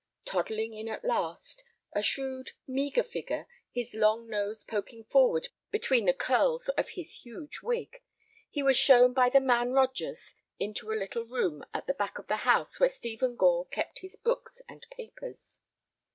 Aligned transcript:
Toddling 0.25 0.73
in 0.73 0.87
at 0.87 1.05
last—a 1.05 2.01
shrewd, 2.01 2.53
meagre 2.65 3.03
figure, 3.03 3.47
his 3.71 3.93
long 3.93 4.27
nose 4.27 4.63
poking 4.63 5.03
forward 5.03 5.49
between 5.69 6.05
the 6.05 6.13
curls 6.13 6.69
of 6.69 6.89
his 6.97 7.23
huge 7.23 7.59
wig—he 7.61 8.63
was 8.63 8.75
shown 8.75 9.13
by 9.13 9.29
the 9.29 9.39
man 9.39 9.73
Rogers 9.73 10.33
into 10.57 10.91
a 10.91 10.97
little 10.97 11.25
room 11.27 11.63
at 11.71 11.85
the 11.85 11.93
back 11.93 12.17
of 12.17 12.25
the 12.25 12.37
house 12.37 12.79
where 12.79 12.89
Stephen 12.89 13.35
Gore 13.35 13.67
kept 13.67 13.99
his 13.99 14.15
books 14.15 14.59
and 14.67 14.87
papers. 14.89 15.59